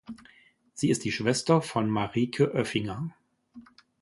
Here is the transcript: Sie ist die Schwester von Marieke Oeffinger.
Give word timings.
Sie 0.73 0.89
ist 0.89 1.05
die 1.05 1.11
Schwester 1.11 1.61
von 1.61 1.87
Marieke 1.87 2.55
Oeffinger. 2.55 3.11